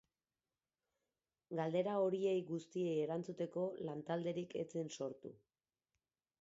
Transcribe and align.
Galdera 1.59 1.93
horiei 2.05 2.33
guztiei 2.49 2.97
erantzuteko 3.03 3.69
lantalderik 3.91 4.59
ez 4.65 4.69
zen 4.77 4.93
sortu. 4.99 5.37